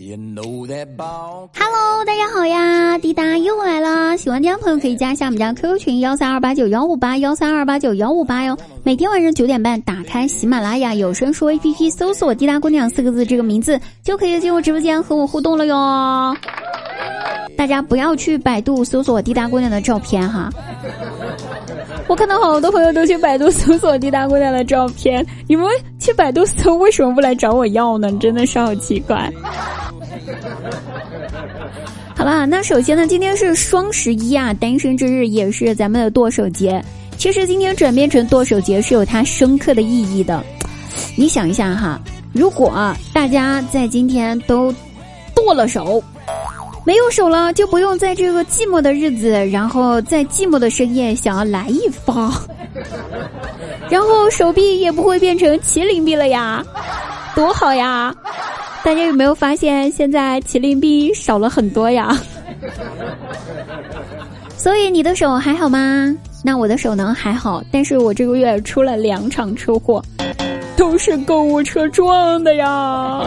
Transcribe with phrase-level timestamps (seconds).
[0.00, 0.64] Hello，
[2.06, 4.16] 大家好呀，滴答又来了。
[4.16, 8.56] 喜欢的朋友可以加一下我们家 QQ 群幺三二八九幺五八幺三二八九幺五八哟。
[8.84, 16.36] 每天晚上九点半，打开喜马拉雅有声书 APP，搜索“滴答姑娘”四个字这个名字，就可以进入直播间和我互动了哟。
[17.56, 20.48] 大家不要去百度搜索“滴答姑娘”的照片哈。
[22.06, 25.66] 我看到好多朋友都去百度搜索“滴答姑娘”的照片，你们
[25.98, 28.12] 去百度搜为什么不来找我要呢？
[28.20, 29.28] 真的是好奇怪。
[32.18, 36.84] 好啦，那首先呢，今天是双十一啊，单身之日也是咱们的剁手节。
[37.16, 40.42] 其实今天转变成剁手节是有它深刻的意义的。
[41.14, 42.00] 你想一下哈，
[42.32, 44.74] 如果大家在今天都
[45.32, 46.02] 剁了手，
[46.84, 52.32] 没有手了，就不用在这个寂寞的日子，然后在寂寞的深夜想要来一发，
[53.88, 56.64] 然后手臂也不会变成麒麟臂了呀，
[57.36, 58.12] 多好呀！
[58.84, 62.18] 大家有没有发现，现在麒麟臂少了很多呀？
[64.56, 66.14] 所以你的手还好吗？
[66.42, 67.14] 那我的手呢？
[67.16, 70.02] 还好，但是我这个月出了两场车祸，
[70.76, 73.20] 都是购物车撞的呀。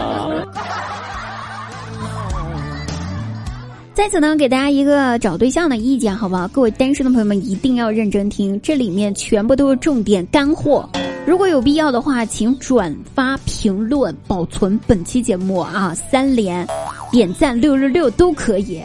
[3.94, 6.48] 在此呢，给大家一个找对象的意见，好不好？
[6.48, 10.90] 各位单身的朋友们一定要认真听，这里面全部都是重点干货。
[11.26, 16.68] 如果有必要的话，请转发、评论、保存本期节目啊，三连、
[17.12, 18.82] 点赞六六六都可以。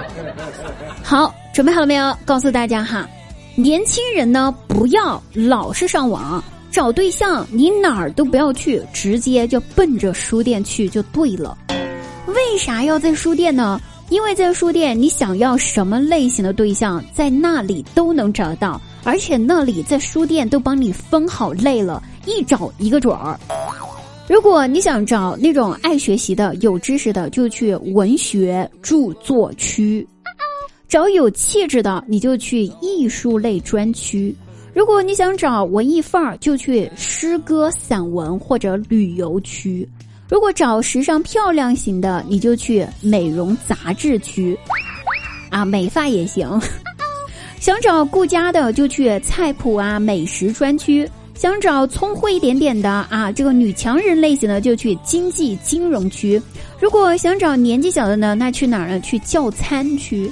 [1.02, 2.16] 好，准备好了没有？
[2.24, 3.08] 告诉大家哈，
[3.56, 11.56] 年轻人呢，不要老是上网找对象，你哪儿都不要去，直接就奔着书店去就对了。
[12.26, 13.80] 为啥要在书店呢？
[14.10, 18.80] 因为在书店，你想要什么类型的对象，在那里都能找到。
[19.04, 23.38] 而且那里在书店都帮你分好类了，一找一个准儿。
[24.26, 30.02] 如果你想找那种爱学习的、有知识的，就去文学著作区；
[30.88, 34.34] 找有气质的，你就去艺术类专区；
[34.72, 39.86] 如果你想找文艺范儿，就去诗歌、散文或者旅游区；
[40.30, 44.58] 如果找时尚漂亮型的，你就去美容杂志区。
[45.50, 46.48] 啊，美发也行。
[47.64, 56.38] 想找顾家的就去菜谱啊美食专区，想找聪慧一点点的啊这个女强人类型的就去经济金融区，
[56.78, 59.00] 如果想找年纪小的呢，那去哪儿呢？
[59.00, 60.30] 去教餐区，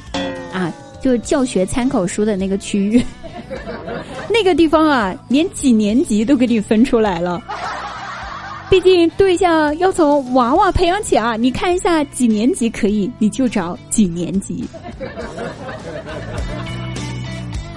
[0.52, 3.02] 啊就是教学参考书的那个区域，
[4.28, 7.42] 那个地方啊连几年级都给你分出来了，
[8.68, 14.62] 毕竟对象要从娃娃培养起啊，你看一下几年级可以，你就找几年级。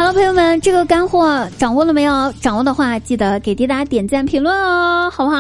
[0.06, 2.32] 好，朋友们，这个干货掌握了没有？
[2.34, 5.38] 掌握的话，记得给滴答点赞、评论哦，好不好？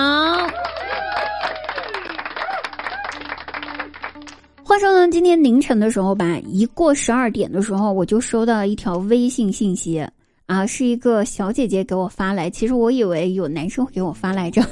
[4.64, 10.04] 话说呢，今天凌晨的时候吧，一过十二点的时候，我就收到一条微信信息
[10.48, 12.50] 啊，是一个小姐姐给我发来。
[12.50, 14.64] 其实我以为有男生给我发来着，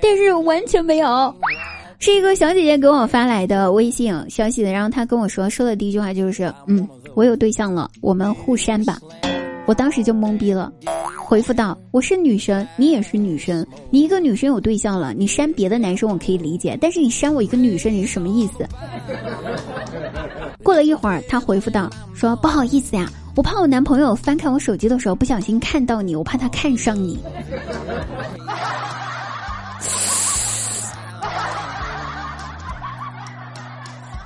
[0.00, 1.34] 但是完全没有，
[2.04, 4.70] 是一个小姐姐给我发来的微信消息的。
[4.70, 6.86] 然后她跟我说，说的第一句话就是嗯。
[7.14, 8.98] 我有对象了，我们互删吧。
[9.64, 10.70] 我当时就懵逼了，
[11.24, 18.68] 回复道：“我是女生，你也是女生，你一个女生有对象了，你删别的男生我可以理解，但是你删我一个女生，你是什么意思？”
[20.62, 27.18] 过了一会儿，他回复道：“说不好意思呀，我怕我男朋友翻看我手机的时候不小心看到你，我怕他看上你。”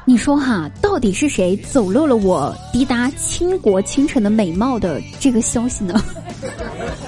[0.08, 6.02] 你说哈，到底是谁走漏了我滴答倾国倾城的美貌的这个消息呢？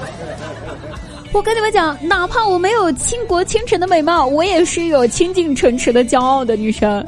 [1.33, 7.03] 我跟你们讲，哪怕我没有倾国倾城的美貌，我也是有倾尽城池的骄傲的女生，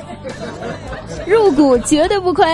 [1.27, 2.47] 入股绝对不亏。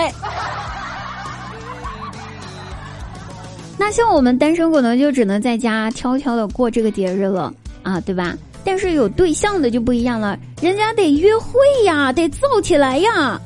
[3.77, 8.35] 那像我们单身狗呢，就只能在家悄悄的过这个节日了啊，对吧？
[8.63, 13.39] 但是有对象的就不一样了，人家得约会呀，得造起来呀，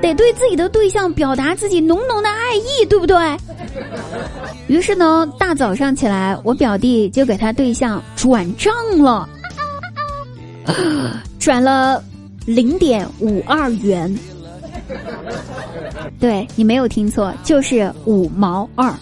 [0.00, 3.16] 得对自己的对象表达自己浓浓的爱意，对不对？
[4.68, 8.72] 于是呢，大早上起来，我表弟就给他对象转账
[9.02, 9.28] 了，
[11.38, 12.02] 转了
[12.46, 14.16] 零点五二元。
[16.18, 18.92] 对你没有听错，就是五毛二。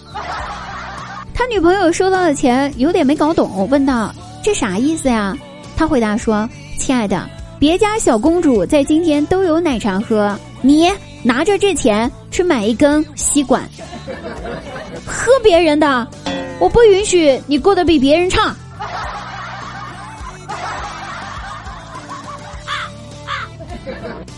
[1.33, 4.13] 他女朋友收到的钱有点没搞懂，问道
[4.43, 5.37] ：“这啥意思呀？”
[5.79, 6.47] 他回答说
[6.77, 7.25] ：“亲爱的，
[7.57, 10.91] 别家小公主在今天都有奶茶喝，你
[11.23, 13.63] 拿着这钱去买一根吸管，
[15.05, 16.05] 喝别人的，
[16.59, 18.53] 我不允许你过得比别人差。”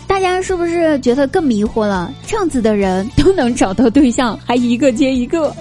[0.06, 2.08] 大家是不是觉得更迷惑了？
[2.24, 5.52] 这样子的人都能找到对象，还一个接一个。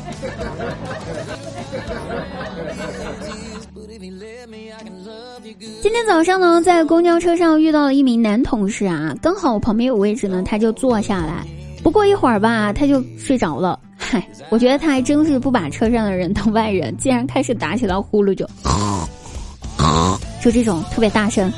[5.82, 11.44] 今天早上呢，在公交车上遇到了一名男同事啊，刚好我旁边有位置呢，他就坐下来。
[11.82, 13.80] 不过一会儿吧，他就睡着了。
[13.98, 18.48] 嗨，我觉得他还真是不把车上的人当外人，竟然开始打起了呼噜，就
[20.40, 21.52] 就这种特别大声。